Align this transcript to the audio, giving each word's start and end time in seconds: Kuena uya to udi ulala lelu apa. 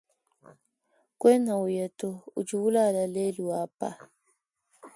Kuena 1.19 1.51
uya 1.65 1.85
to 1.99 2.09
udi 2.39 2.55
ulala 2.67 3.03
lelu 3.15 3.45
apa. 3.63 3.89